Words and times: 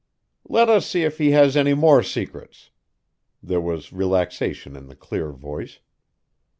"Let 0.49 0.67
us 0.67 0.87
see 0.87 1.03
if 1.03 1.19
he 1.19 1.29
has 1.29 1.55
any 1.55 1.75
more 1.75 2.01
secrets!" 2.01 2.71
There 3.43 3.61
was 3.61 3.93
relaxation 3.93 4.75
in 4.75 4.87
the 4.87 4.95
clear 4.95 5.31
voice. 5.31 5.79